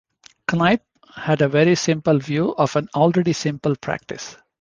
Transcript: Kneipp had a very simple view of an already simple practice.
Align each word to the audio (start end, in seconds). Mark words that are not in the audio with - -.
Kneipp 0.47 0.79
had 1.13 1.43
a 1.43 1.47
very 1.47 1.75
simple 1.75 2.17
view 2.17 2.55
of 2.55 2.75
an 2.75 2.89
already 2.95 3.33
simple 3.33 3.75
practice. 3.75 4.35